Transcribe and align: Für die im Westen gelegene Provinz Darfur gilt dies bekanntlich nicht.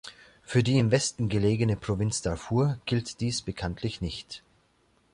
Für 0.41 0.63
die 0.63 0.79
im 0.79 0.89
Westen 0.89 1.29
gelegene 1.29 1.77
Provinz 1.77 2.23
Darfur 2.23 2.79
gilt 2.87 3.21
dies 3.21 3.43
bekanntlich 3.43 4.01
nicht. 4.01 4.41